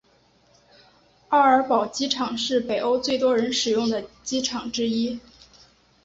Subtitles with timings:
[1.29, 5.19] 奥尔堡机场是北欧最多人使用的机场之一。